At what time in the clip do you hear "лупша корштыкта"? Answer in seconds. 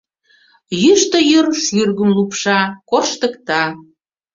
2.17-3.63